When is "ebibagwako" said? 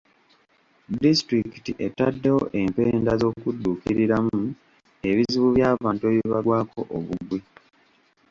6.13-6.79